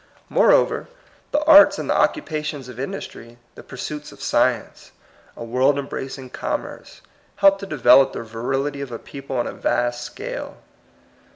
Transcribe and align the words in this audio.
Moreover, 0.29 0.87
the 1.31 1.43
arts 1.43 1.77
and 1.77 1.87
the 1.87 1.95
occupations 1.95 2.67
of 2.67 2.79
industry, 2.79 3.37
the 3.53 3.61
pursuits 3.61 4.11
of 4.11 4.19
science, 4.19 4.93
a 5.37 5.43
world 5.43 5.77
embracing 5.77 6.31
commerce, 6.31 7.01
help 7.35 7.59
to 7.59 7.67
develop 7.67 8.11
the 8.13 8.23
virility 8.23 8.81
of 8.81 8.91
a 8.91 8.97
people 8.97 9.37
on 9.37 9.45
a 9.45 9.53
vast 9.53 10.03
scale. 10.03 10.57